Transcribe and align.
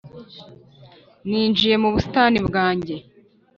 Ninjiye 1.29 1.75
mu 1.83 1.89
busitani 1.93 2.39
bwanjye, 2.47 2.95